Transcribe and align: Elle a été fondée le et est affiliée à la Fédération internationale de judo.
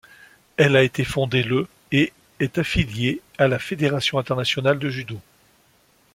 Elle 0.57 0.75
a 0.75 0.81
été 0.81 1.03
fondée 1.03 1.43
le 1.43 1.67
et 1.91 2.11
est 2.39 2.57
affiliée 2.57 3.21
à 3.37 3.47
la 3.47 3.59
Fédération 3.59 4.17
internationale 4.17 4.79
de 4.79 4.89
judo. 4.89 5.21